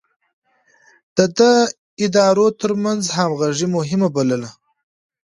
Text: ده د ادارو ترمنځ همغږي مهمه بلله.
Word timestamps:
ده 1.15 1.25
د 1.37 1.41
ادارو 2.05 2.47
ترمنځ 2.61 3.01
همغږي 3.17 3.67
مهمه 3.75 4.07
بلله. 4.15 4.49